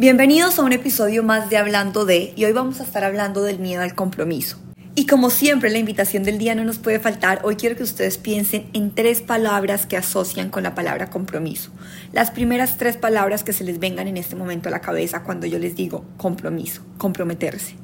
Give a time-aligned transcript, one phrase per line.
[0.00, 3.58] Bienvenidos a un episodio más de Hablando de, y hoy vamos a estar hablando del
[3.58, 4.56] miedo al compromiso.
[4.94, 7.40] Y como siempre, la invitación del día no nos puede faltar.
[7.42, 11.72] Hoy quiero que ustedes piensen en tres palabras que asocian con la palabra compromiso.
[12.12, 15.48] Las primeras tres palabras que se les vengan en este momento a la cabeza cuando
[15.48, 17.74] yo les digo compromiso, comprometerse.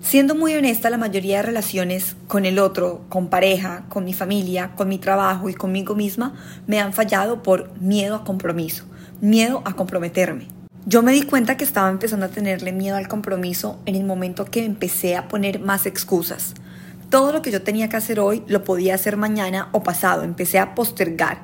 [0.00, 4.70] Siendo muy honesta, la mayoría de relaciones con el otro, con pareja, con mi familia,
[4.76, 6.32] con mi trabajo y conmigo misma,
[6.68, 8.84] me han fallado por miedo a compromiso,
[9.20, 10.54] miedo a comprometerme.
[10.88, 14.44] Yo me di cuenta que estaba empezando a tenerle miedo al compromiso en el momento
[14.44, 16.54] que empecé a poner más excusas.
[17.10, 20.22] Todo lo que yo tenía que hacer hoy lo podía hacer mañana o pasado.
[20.22, 21.38] Empecé a postergar,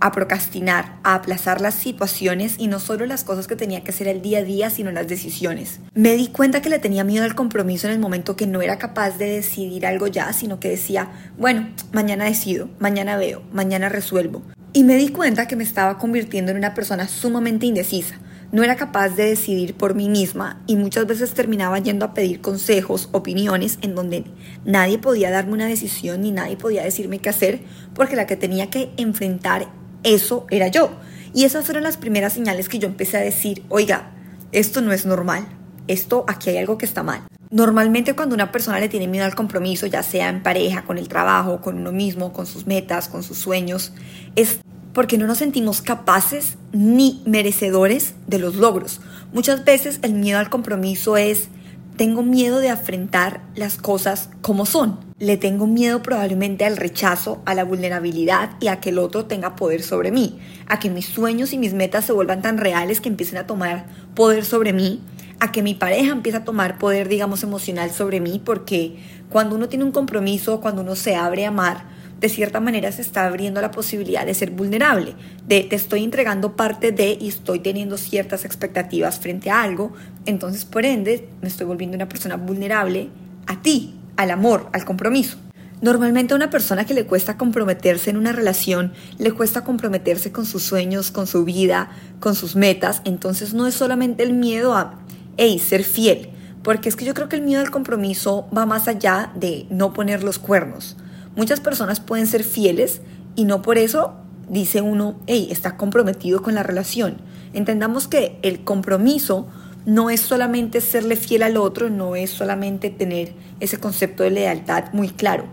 [0.00, 4.08] a procrastinar, a aplazar las situaciones y no solo las cosas que tenía que hacer
[4.08, 5.78] el día a día, sino las decisiones.
[5.94, 8.78] Me di cuenta que le tenía miedo al compromiso en el momento que no era
[8.78, 14.42] capaz de decidir algo ya, sino que decía, bueno, mañana decido, mañana veo, mañana resuelvo.
[14.72, 18.18] Y me di cuenta que me estaba convirtiendo en una persona sumamente indecisa
[18.50, 22.40] no era capaz de decidir por mí misma y muchas veces terminaba yendo a pedir
[22.40, 24.24] consejos, opiniones, en donde
[24.64, 27.60] nadie podía darme una decisión ni nadie podía decirme qué hacer,
[27.94, 29.68] porque la que tenía que enfrentar
[30.02, 30.90] eso era yo.
[31.34, 34.12] Y esas fueron las primeras señales que yo empecé a decir, oiga,
[34.52, 35.46] esto no es normal,
[35.86, 37.22] esto aquí hay algo que está mal.
[37.50, 41.08] Normalmente cuando una persona le tiene miedo al compromiso, ya sea en pareja, con el
[41.08, 43.92] trabajo, con uno mismo, con sus metas, con sus sueños,
[44.36, 44.60] es
[44.92, 49.00] porque no nos sentimos capaces ni merecedores de los logros.
[49.32, 51.48] Muchas veces el miedo al compromiso es,
[51.96, 55.00] tengo miedo de afrontar las cosas como son.
[55.18, 59.56] Le tengo miedo probablemente al rechazo, a la vulnerabilidad y a que el otro tenga
[59.56, 63.08] poder sobre mí, a que mis sueños y mis metas se vuelvan tan reales que
[63.08, 65.02] empiecen a tomar poder sobre mí,
[65.40, 68.96] a que mi pareja empiece a tomar poder, digamos, emocional sobre mí, porque
[69.28, 73.02] cuando uno tiene un compromiso, cuando uno se abre a amar, de cierta manera se
[73.02, 75.14] está abriendo la posibilidad de ser vulnerable,
[75.46, 79.92] de te estoy entregando parte de y estoy teniendo ciertas expectativas frente a algo,
[80.26, 83.08] entonces por ende me estoy volviendo una persona vulnerable
[83.46, 85.38] a ti, al amor, al compromiso.
[85.80, 90.44] Normalmente a una persona que le cuesta comprometerse en una relación, le cuesta comprometerse con
[90.44, 94.98] sus sueños, con su vida, con sus metas, entonces no es solamente el miedo a,
[95.36, 96.30] hey, ser fiel,
[96.64, 99.92] porque es que yo creo que el miedo al compromiso va más allá de no
[99.92, 100.96] poner los cuernos.
[101.38, 103.00] Muchas personas pueden ser fieles
[103.36, 104.16] y no por eso
[104.48, 107.18] dice uno, hey, está comprometido con la relación.
[107.52, 109.46] Entendamos que el compromiso
[109.86, 114.92] no es solamente serle fiel al otro, no es solamente tener ese concepto de lealtad
[114.92, 115.44] muy claro.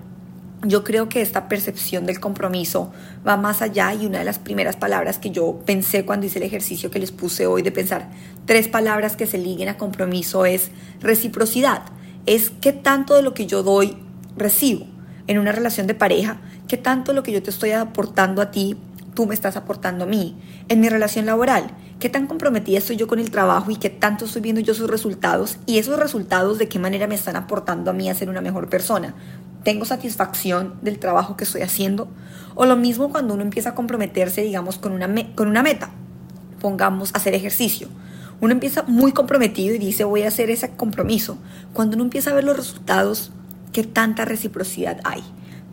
[0.64, 2.92] Yo creo que esta percepción del compromiso
[3.26, 6.46] va más allá y una de las primeras palabras que yo pensé cuando hice el
[6.46, 8.10] ejercicio que les puse hoy de pensar
[8.48, 11.84] tres palabras que se liguen a compromiso es reciprocidad.
[12.26, 14.00] Es qué tanto de lo que yo doy
[14.36, 14.95] recibo
[15.28, 16.38] en una relación de pareja,
[16.68, 18.78] qué tanto lo que yo te estoy aportando a ti,
[19.16, 20.38] tú me estás aportando a mí.
[20.68, 24.26] En mi relación laboral, qué tan comprometida estoy yo con el trabajo y qué tanto
[24.26, 27.94] estoy viendo yo sus resultados y esos resultados de qué manera me están aportando a
[27.94, 29.16] mí a ser una mejor persona.
[29.64, 32.08] ¿Tengo satisfacción del trabajo que estoy haciendo?
[32.54, 35.90] O lo mismo cuando uno empieza a comprometerse, digamos, con una, con una meta.
[36.60, 37.88] Pongamos hacer ejercicio.
[38.42, 41.38] Uno empieza muy comprometido y dice voy a hacer ese compromiso.
[41.74, 43.32] Cuando uno empieza a ver los resultados,
[43.76, 45.22] qué tanta reciprocidad hay.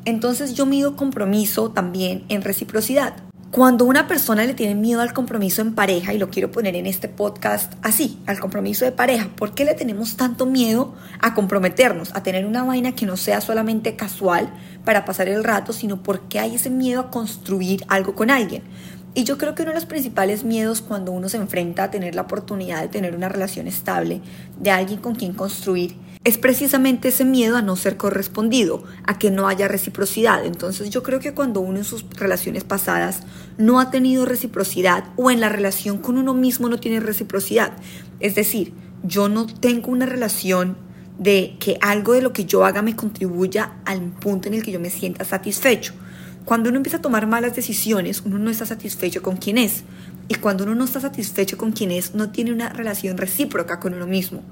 [0.04, 3.14] Entonces yo mido compromiso también en reciprocidad.
[3.52, 6.86] Cuando una persona le tiene miedo al compromiso en pareja, y lo quiero poner en
[6.86, 12.12] este podcast así, al compromiso de pareja, ¿por qué le tenemos tanto miedo a comprometernos,
[12.16, 14.52] a tener una vaina que no sea solamente casual
[14.84, 18.64] para pasar el rato, sino porque hay ese miedo a construir algo con alguien?
[19.14, 22.14] Y yo creo que uno de los principales miedos cuando uno se enfrenta a tener
[22.14, 24.22] la oportunidad de tener una relación estable,
[24.58, 29.30] de alguien con quien construir, es precisamente ese miedo a no ser correspondido, a que
[29.30, 30.46] no haya reciprocidad.
[30.46, 33.22] Entonces yo creo que cuando uno en sus relaciones pasadas
[33.58, 37.72] no ha tenido reciprocidad o en la relación con uno mismo no tiene reciprocidad,
[38.20, 40.76] es decir, yo no tengo una relación
[41.18, 44.72] de que algo de lo que yo haga me contribuya al punto en el que
[44.72, 45.92] yo me sienta satisfecho.
[46.44, 49.84] Cuando uno empieza a tomar malas decisiones, uno no está satisfecho con quien es.
[50.28, 53.94] Y cuando uno no está satisfecho con quien es, no tiene una relación recíproca con
[53.94, 54.42] uno mismo.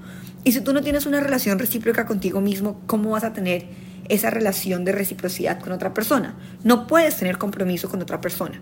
[0.44, 3.66] Y si tú no tienes una relación recíproca contigo mismo, ¿cómo vas a tener
[4.08, 6.37] esa relación de reciprocidad con otra persona?
[6.62, 8.60] No puedes tener compromiso con otra persona.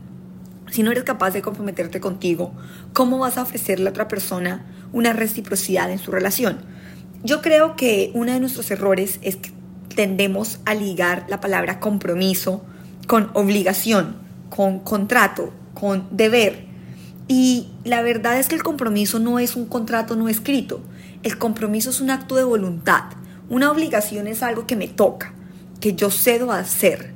[0.70, 2.52] Si no eres capaz de comprometerte contigo,
[2.92, 6.58] ¿cómo vas a ofrecerle a otra persona una reciprocidad en su relación?
[7.22, 9.50] Yo creo que uno de nuestros errores es que
[9.94, 12.64] tendemos a ligar la palabra compromiso
[13.08, 14.16] con obligación,
[14.50, 16.66] con contrato, con deber.
[17.26, 20.82] Y la verdad es que el compromiso no es un contrato no escrito.
[21.22, 23.04] El compromiso es un acto de voluntad.
[23.48, 25.32] Una obligación es algo que me toca,
[25.80, 27.14] que yo cedo a hacer.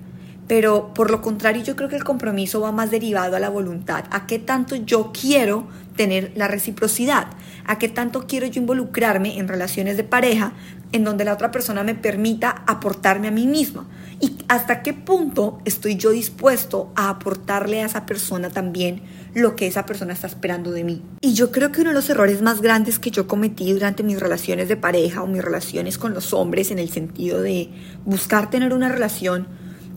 [0.49, 4.05] Pero por lo contrario, yo creo que el compromiso va más derivado a la voluntad,
[4.11, 7.27] a qué tanto yo quiero tener la reciprocidad,
[7.67, 10.55] a qué tanto quiero yo involucrarme en relaciones de pareja
[10.93, 13.87] en donde la otra persona me permita aportarme a mí misma
[14.23, 19.03] y hasta qué punto estoy yo dispuesto a aportarle a esa persona también
[19.35, 21.03] lo que esa persona está esperando de mí.
[21.21, 24.21] Y yo creo que uno de los errores más grandes que yo cometí durante mis
[24.21, 27.71] relaciones de pareja o mis relaciones con los hombres en el sentido de
[28.05, 29.49] buscar tener una relación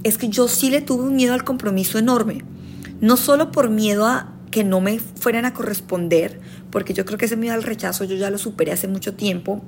[0.03, 2.43] es que yo sí le tuve un miedo al compromiso enorme.
[3.01, 6.39] No solo por miedo a que no me fueran a corresponder,
[6.71, 9.61] porque yo creo que ese miedo al rechazo yo ya lo superé hace mucho tiempo,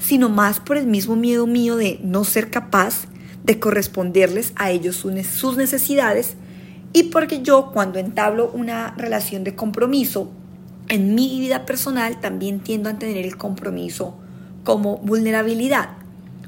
[0.00, 3.06] sino más por el mismo miedo mío de no ser capaz
[3.50, 6.36] de corresponderles a ellos sus necesidades
[6.92, 10.30] y porque yo cuando entablo una relación de compromiso,
[10.88, 14.16] en mi vida personal también tiendo a tener el compromiso
[14.62, 15.88] como vulnerabilidad.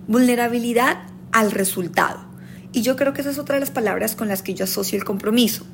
[0.06, 0.98] Vulnerabilidad
[1.32, 2.20] al resultado.
[2.70, 4.96] Y yo creo que esa es otra de las palabras con las que yo asocio
[4.96, 5.66] el compromiso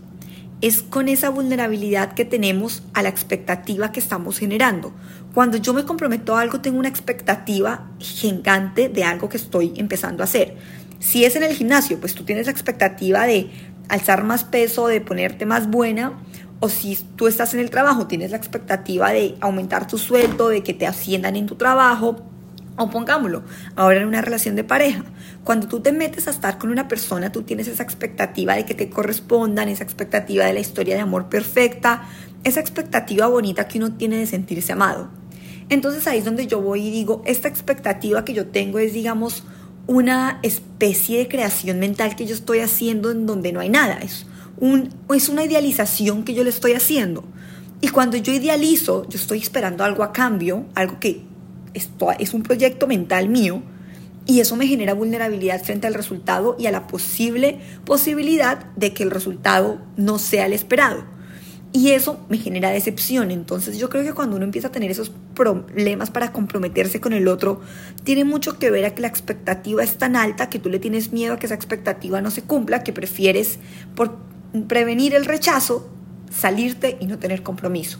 [0.60, 4.92] es con esa vulnerabilidad que tenemos a la expectativa que estamos generando.
[5.34, 10.22] Cuando yo me comprometo a algo, tengo una expectativa gigante de algo que estoy empezando
[10.22, 10.56] a hacer.
[11.00, 13.50] Si es en el gimnasio, pues tú tienes la expectativa de
[13.88, 16.18] alzar más peso, de ponerte más buena,
[16.60, 20.62] o si tú estás en el trabajo, tienes la expectativa de aumentar tu sueldo, de
[20.62, 22.24] que te asciendan en tu trabajo,
[22.76, 23.42] o pongámoslo,
[23.76, 25.04] ahora en una relación de pareja.
[25.44, 28.74] Cuando tú te metes a estar con una persona, tú tienes esa expectativa de que
[28.74, 32.08] te correspondan, esa expectativa de la historia de amor perfecta,
[32.44, 35.10] esa expectativa bonita que uno tiene de sentirse amado.
[35.68, 39.44] Entonces ahí es donde yo voy y digo, esta expectativa que yo tengo es, digamos,
[39.88, 43.98] una especie de creación mental que yo estoy haciendo en donde no hay nada.
[44.00, 44.26] Es,
[44.58, 47.24] un, es una idealización que yo le estoy haciendo.
[47.80, 51.22] Y cuando yo idealizo, yo estoy esperando algo a cambio, algo que
[51.72, 53.62] esto es un proyecto mental mío
[54.26, 59.04] y eso me genera vulnerabilidad frente al resultado y a la posible posibilidad de que
[59.04, 61.04] el resultado no sea el esperado.
[61.72, 63.30] Y eso me genera decepción.
[63.30, 67.28] Entonces yo creo que cuando uno empieza a tener esos problemas para comprometerse con el
[67.28, 67.60] otro,
[68.04, 71.12] tiene mucho que ver a que la expectativa es tan alta que tú le tienes
[71.12, 73.58] miedo a que esa expectativa no se cumpla, que prefieres
[73.94, 74.16] por
[74.66, 75.90] prevenir el rechazo
[76.30, 77.98] salirte y no tener compromiso.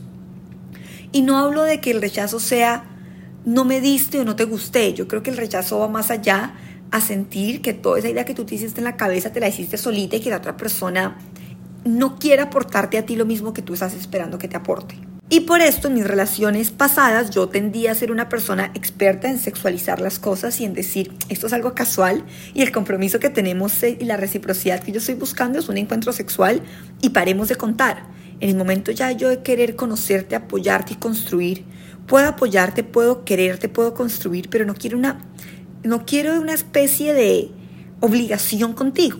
[1.12, 2.84] Y no hablo de que el rechazo sea
[3.44, 4.92] no me diste o no te gusté.
[4.94, 6.54] Yo creo que el rechazo va más allá
[6.90, 9.48] a sentir que toda esa idea que tú te hiciste en la cabeza te la
[9.48, 11.18] hiciste solita y que la otra persona
[11.88, 14.96] no quiere aportarte a ti lo mismo que tú estás esperando que te aporte.
[15.30, 19.38] Y por esto en mis relaciones pasadas yo tendía a ser una persona experta en
[19.38, 22.24] sexualizar las cosas y en decir esto es algo casual
[22.54, 26.12] y el compromiso que tenemos y la reciprocidad que yo estoy buscando es un encuentro
[26.12, 26.62] sexual
[27.00, 28.06] y paremos de contar.
[28.40, 31.64] En el momento ya yo de querer conocerte, apoyarte y construir,
[32.06, 35.26] puedo apoyarte, puedo quererte, puedo construir, pero no quiero una,
[35.84, 37.50] no quiero una especie de
[38.00, 39.18] obligación contigo.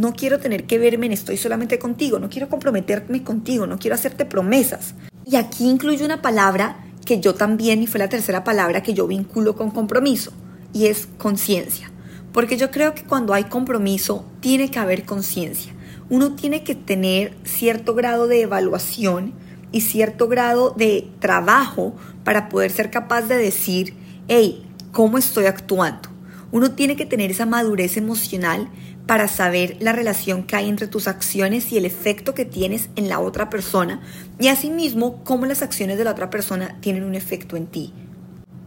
[0.00, 3.96] No quiero tener que verme en estoy solamente contigo, no quiero comprometerme contigo, no quiero
[3.96, 4.94] hacerte promesas.
[5.26, 9.06] Y aquí incluye una palabra que yo también, y fue la tercera palabra que yo
[9.06, 10.32] vinculo con compromiso,
[10.72, 11.90] y es conciencia.
[12.32, 15.74] Porque yo creo que cuando hay compromiso tiene que haber conciencia.
[16.08, 19.34] Uno tiene que tener cierto grado de evaluación
[19.70, 21.94] y cierto grado de trabajo
[22.24, 23.92] para poder ser capaz de decir,
[24.28, 26.08] hey, ¿cómo estoy actuando?
[26.52, 28.70] Uno tiene que tener esa madurez emocional
[29.10, 33.08] para saber la relación que hay entre tus acciones y el efecto que tienes en
[33.08, 34.00] la otra persona
[34.38, 37.92] y asimismo cómo las acciones de la otra persona tienen un efecto en ti.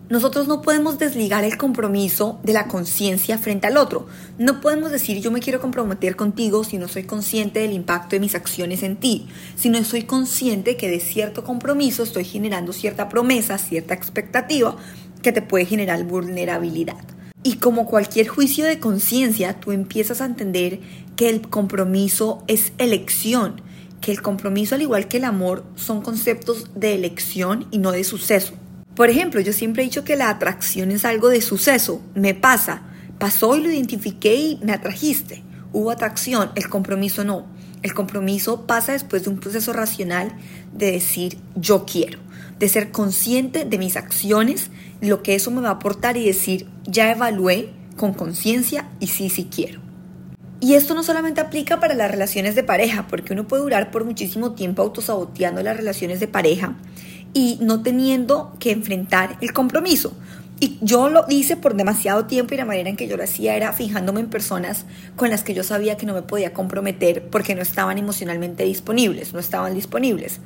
[0.09, 4.07] Nosotros no podemos desligar el compromiso de la conciencia frente al otro.
[4.37, 8.19] No podemos decir yo me quiero comprometer contigo si no soy consciente del impacto de
[8.19, 13.07] mis acciones en ti, si no soy consciente que de cierto compromiso estoy generando cierta
[13.07, 14.75] promesa, cierta expectativa
[15.21, 17.12] que te puede generar vulnerabilidad.
[17.43, 20.79] Y como cualquier juicio de conciencia, tú empiezas a entender
[21.17, 23.61] que el compromiso es elección,
[23.99, 28.05] que el compromiso al igual que el amor son conceptos de elección y no de
[28.05, 28.53] suceso.
[28.95, 32.83] Por ejemplo, yo siempre he dicho que la atracción es algo de suceso, me pasa,
[33.17, 35.43] pasó y lo identifiqué y me atrajiste.
[35.73, 37.45] Hubo atracción, el compromiso no.
[37.81, 40.33] El compromiso pasa después de un proceso racional
[40.73, 42.19] de decir yo quiero,
[42.59, 44.69] de ser consciente de mis acciones,
[45.01, 49.29] lo que eso me va a aportar y decir ya evalué con conciencia y sí,
[49.29, 49.81] sí quiero.
[50.59, 54.05] Y esto no solamente aplica para las relaciones de pareja, porque uno puede durar por
[54.05, 56.75] muchísimo tiempo autosaboteando las relaciones de pareja
[57.33, 60.13] y no teniendo que enfrentar el compromiso.
[60.61, 63.57] Y yo lo hice por demasiado tiempo y la manera en que yo lo hacía
[63.57, 64.85] era fijándome en personas
[65.17, 69.33] con las que yo sabía que no me podía comprometer porque no estaban emocionalmente disponibles,
[69.33, 70.39] no estaban disponibles.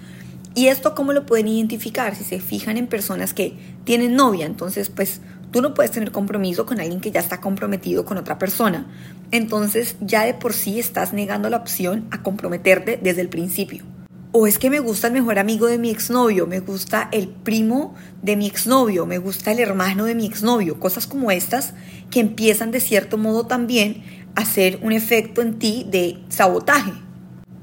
[0.58, 2.16] ¿Y esto cómo lo pueden identificar?
[2.16, 5.22] Si se fijan en personas que tienen novia, entonces pues
[5.52, 8.88] tú no puedes tener compromiso con alguien que ya está comprometido con otra persona.
[9.30, 13.84] Entonces ya de por sí estás negando la opción a comprometerte desde el principio.
[14.32, 17.94] o es que me gusta el mejor amigo de mi exnovio, me gusta el primo
[18.24, 21.76] de mi exnovio, me gusta el hermano de mi exnovio, cosas como estas
[22.10, 24.04] que empiezan de cierto modo también
[24.36, 27.07] a hacer un efecto en ti de sabotaje.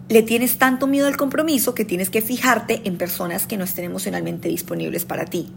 [0.09, 3.87] Le tienes tanto miedo al compromiso que tienes que fijarte en personas que no estén
[3.87, 5.51] emocionalmente disponibles para ti.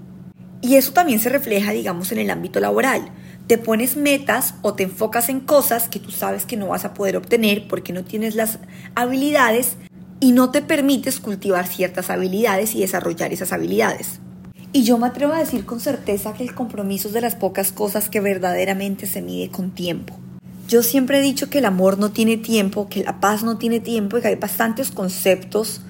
[0.62, 3.12] Y eso también se refleja, digamos, en el ámbito laboral.
[3.48, 6.94] Te pones metas o te enfocas en cosas que tú sabes que no vas a
[6.94, 8.60] poder obtener porque no tienes las
[8.96, 9.76] habilidades
[10.20, 14.20] y no te permites cultivar ciertas habilidades y desarrollar esas habilidades.
[14.74, 17.72] Y yo me atrevo a decir con certeza que el compromiso es de las pocas
[17.72, 20.18] cosas que verdaderamente se mide con tiempo.
[20.68, 23.80] Yo siempre he dicho que el amor no tiene tiempo, que la paz no tiene
[23.80, 25.82] tiempo y que hay bastantes conceptos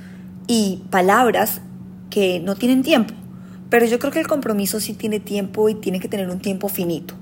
[0.48, 1.62] y palabras
[2.10, 3.14] que no tienen tiempo.
[3.70, 6.70] Pero yo creo que el compromiso sí tiene tiempo y tiene que tener un tiempo
[6.70, 7.16] finito.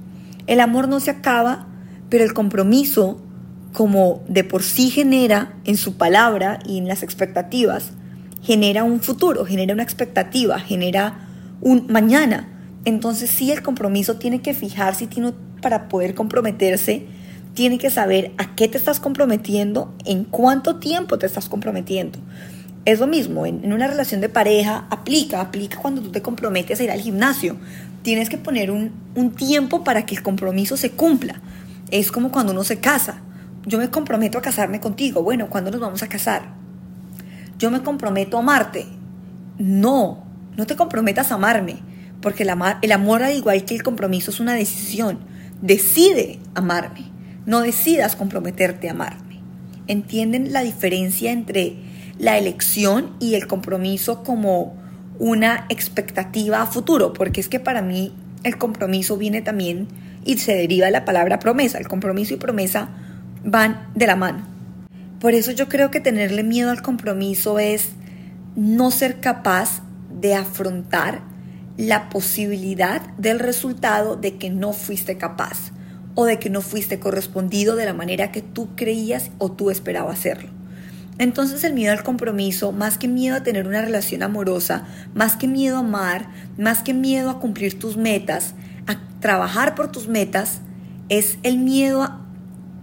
[0.48, 1.68] El amor no se acaba,
[2.10, 3.22] pero el compromiso
[3.76, 7.92] como de por sí genera en su palabra y en las expectativas,
[8.42, 11.28] genera un futuro, genera una expectativa, genera
[11.62, 12.48] un mañana.
[12.86, 17.08] Entonces sí el compromiso tiene que fijarse tiene, para poder comprometerse,
[17.56, 22.20] tiene que saber a qué te estás comprometiendo, en cuánto tiempo te estás comprometiendo.
[22.86, 26.84] Es lo mismo, en, una relación de pareja aplica, aplica cuando tú te comprometes a
[26.84, 27.58] ir al gimnasio.
[28.04, 28.92] Tienes que poner un,
[29.36, 31.42] tiempo para que el compromiso se cumpla.
[31.90, 33.24] Es como cuando uno se casa
[33.66, 35.24] yo me comprometo a casarme contigo.
[35.24, 36.54] Bueno, ¿cuándo nos vamos a casar?
[37.58, 38.86] Yo me comprometo a amarte.
[39.58, 40.24] No,
[40.56, 41.80] no te comprometas a amarme,
[42.22, 45.20] porque el, el amor, al igual que el compromiso, es una decisión.
[45.62, 47.10] Decide amarme,
[47.46, 49.40] no decidas comprometerte a amarme.
[49.88, 51.76] ¿Entienden la diferencia entre
[52.18, 54.76] la elección y el compromiso como
[55.20, 57.14] una expectativa a futuro?
[57.14, 59.88] Porque es que para mí el compromiso viene también
[60.24, 61.78] y se deriva de la palabra promesa.
[61.78, 62.90] El compromiso y promesa
[63.44, 64.48] van de la mano.
[65.20, 67.92] Por eso yo creo que tenerle miedo al compromiso es
[68.56, 71.22] no ser capaz de afrontar
[71.78, 75.72] la posibilidad del resultado de que no fuiste capaz
[76.16, 80.20] o de que no fuiste correspondido de la manera que tú creías o tú esperabas
[80.20, 80.50] hacerlo.
[81.18, 85.48] Entonces el miedo al compromiso, más que miedo a tener una relación amorosa, más que
[85.48, 88.54] miedo a amar, más que miedo a cumplir tus metas,
[88.88, 90.60] a trabajar por tus metas,
[91.08, 92.26] es el miedo a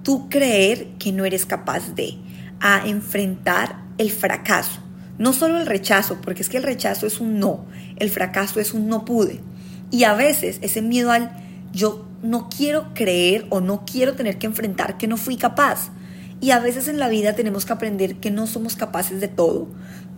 [0.03, 2.17] tú creer que no eres capaz de,
[2.61, 4.81] a enfrentar el fracaso.
[5.19, 8.73] No solo el rechazo, porque es que el rechazo es un no, el fracaso es
[8.73, 9.41] un no pude.
[9.91, 11.42] Y a veces ese miedo al
[11.73, 15.91] yo no quiero creer o no quiero tener que enfrentar que no fui capaz.
[16.41, 19.69] Y a veces en la vida tenemos que aprender que no somos capaces de todo,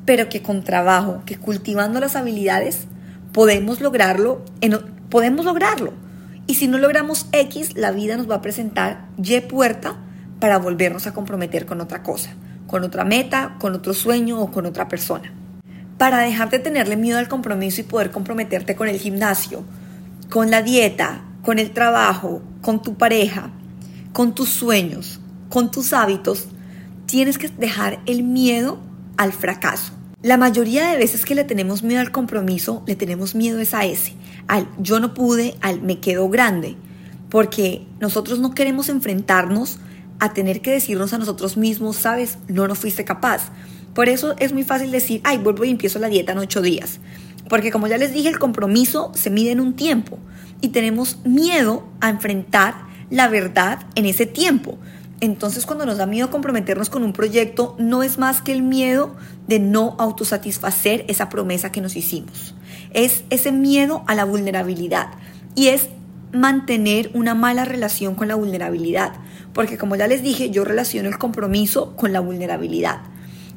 [0.04, 2.86] pero que con trabajo, que cultivando las habilidades,
[3.32, 4.44] podemos lograrlo,
[5.10, 5.92] podemos lograrlo.
[6.46, 9.96] Y si no logramos X, la vida nos va a presentar Y puerta
[10.40, 12.34] para volvernos a comprometer con otra cosa,
[12.66, 15.32] con otra meta, con otro sueño o con otra persona.
[15.96, 19.64] Para dejar de tenerle miedo al compromiso y poder comprometerte con el gimnasio,
[20.28, 23.50] con la dieta, con el trabajo, con tu pareja,
[24.12, 25.20] con tus sueños,
[25.50, 26.48] con tus hábitos,
[27.06, 28.80] tienes que dejar el miedo
[29.16, 29.92] al fracaso.
[30.22, 33.84] La mayoría de veces que le tenemos miedo al compromiso, le tenemos miedo es a
[33.84, 34.14] ese,
[34.48, 36.76] al yo no pude, al me quedo grande,
[37.28, 39.78] porque nosotros no queremos enfrentarnos
[40.20, 43.50] a tener que decirnos a nosotros mismos, sabes, no, no fuiste capaz.
[43.94, 47.00] Por eso es muy fácil decir, ay, vuelvo y empiezo la dieta en ocho días.
[47.50, 50.18] Porque como ya les dije, el compromiso se mide en un tiempo
[50.64, 52.74] y tenemos miedo a enfrentar
[53.10, 54.78] la verdad en ese tiempo.
[55.20, 59.14] Entonces cuando nos da miedo comprometernos con un proyecto, no es más que el miedo
[59.46, 62.54] de no autosatisfacer esa promesa que nos hicimos.
[62.94, 65.08] Es ese miedo a la vulnerabilidad
[65.54, 65.90] y es
[66.32, 69.12] mantener una mala relación con la vulnerabilidad.
[69.52, 73.02] Porque como ya les dije, yo relaciono el compromiso con la vulnerabilidad.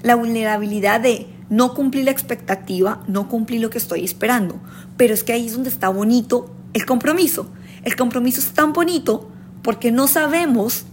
[0.04, 4.60] La vulnerabilidad de no cumplir la expectativa, no cumplir lo que estoy esperando.
[4.98, 7.50] Pero es que ahí es donde está bonito el compromiso.
[7.84, 9.32] El compromiso es tan bonito
[9.64, 10.86] porque no sabemos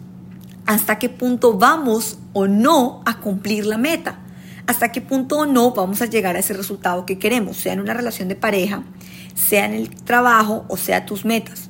[0.64, 4.18] hasta qué punto vamos o no a cumplir la meta,
[4.66, 7.80] hasta qué punto o no vamos a llegar a ese resultado que queremos, sea en
[7.80, 8.82] una relación de pareja,
[9.34, 11.68] sea en el trabajo o sea tus metas.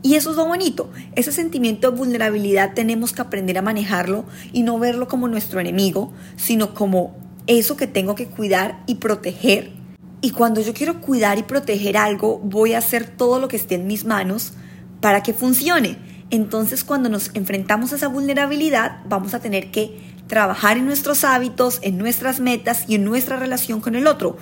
[0.00, 4.62] Y eso es lo bonito, ese sentimiento de vulnerabilidad tenemos que aprender a manejarlo y
[4.62, 7.14] no verlo como nuestro enemigo, sino como
[7.46, 9.81] eso que tengo que cuidar y proteger.
[10.22, 13.74] Y cuando yo quiero cuidar y proteger algo, voy a hacer todo lo que esté
[13.74, 14.54] en mis manos
[15.00, 15.98] para que funcione
[16.32, 19.98] entonces cuando nos enfrentamos a esa vulnerabilidad vamos a tener que
[20.28, 24.38] trabajar en nuestros hábitos, en nuestras metas y en nuestra relación con el otro.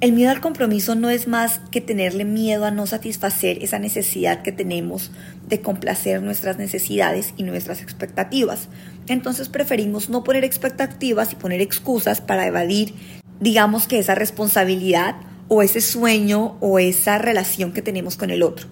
[0.00, 4.40] El miedo al compromiso no es más que tenerle miedo a no satisfacer esa necesidad
[4.40, 5.10] que tenemos
[5.46, 8.68] de complacer nuestras necesidades y nuestras expectativas.
[9.06, 12.94] Entonces preferimos no poner expectativas y poner excusas para evadir
[13.40, 15.16] digamos que esa responsabilidad
[15.48, 18.66] o ese sueño o esa relación que tenemos con el otro.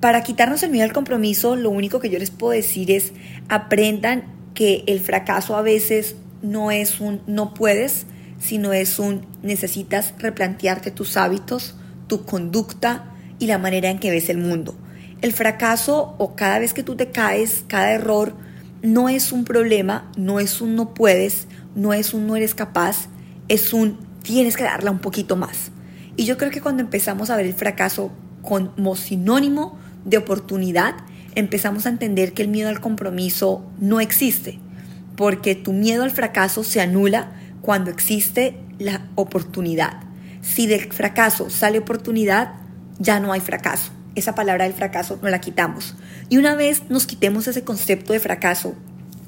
[0.00, 3.12] Para quitarnos el miedo al compromiso, lo único que yo les puedo decir es
[3.48, 8.06] aprendan que el fracaso a veces no es un no puedes,
[8.38, 14.30] sino es un necesitas replantearte tus hábitos, tu conducta y la manera en que ves
[14.30, 14.74] el mundo.
[15.20, 18.34] El fracaso o cada vez que tú te caes, cada error,
[18.82, 23.08] no es un problema, no es un no puedes, no es un no eres capaz,
[23.50, 25.72] es un tienes que darla un poquito más.
[26.16, 30.94] Y yo creo que cuando empezamos a ver el fracaso como sinónimo de oportunidad,
[31.34, 34.60] empezamos a entender que el miedo al compromiso no existe,
[35.16, 40.04] porque tu miedo al fracaso se anula cuando existe la oportunidad.
[40.42, 42.54] Si del fracaso sale oportunidad,
[43.00, 43.90] ya no hay fracaso.
[44.14, 45.96] Esa palabra del fracaso no la quitamos.
[46.28, 48.76] Y una vez nos quitemos ese concepto de fracaso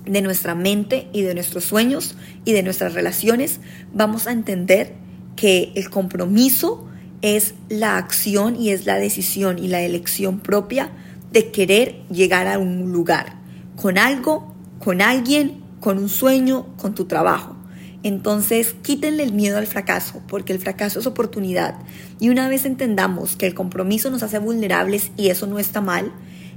[0.05, 3.61] de nuestra mente y de nuestros sueños y de nuestras relaciones,
[3.93, 4.95] vamos a entender
[5.37, 6.87] que el compromiso
[7.23, 10.91] es la acción y es la decisión y la elección propia
[11.33, 13.37] de querer llegar a un lugar,
[13.77, 17.57] con algo, con alguien, con un sueño, con tu trabajo.
[18.03, 21.77] Entonces, quítenle el miedo al fracaso, porque el fracaso es oportunidad.
[22.19, 26.13] Y una vez entendamos que el compromiso nos hace vulnerables y eso no está mal,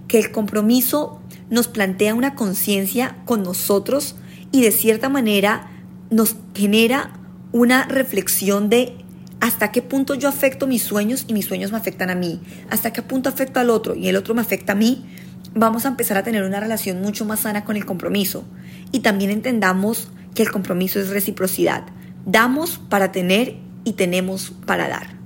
[0.07, 4.15] que el compromiso nos plantea una conciencia con nosotros
[4.51, 5.69] y de cierta manera
[6.09, 7.19] nos genera
[7.51, 8.95] una reflexión de
[9.39, 12.93] hasta qué punto yo afecto mis sueños y mis sueños me afectan a mí, hasta
[12.93, 15.05] qué punto afecto al otro y el otro me afecta a mí,
[15.53, 18.45] vamos a empezar a tener una relación mucho más sana con el compromiso.
[18.91, 21.85] Y también entendamos que el compromiso es reciprocidad.
[22.25, 25.24] Damos para tener y tenemos para dar.